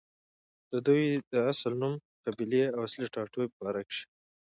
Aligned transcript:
ددوي 0.71 1.05
د 1.31 1.33
اصل 1.51 1.71
نوم، 1.81 1.93
قبيلې 2.25 2.63
او 2.75 2.79
اصلي 2.87 3.07
ټاټوبې 3.13 3.47
باره 3.59 3.81
کښې 3.87 4.03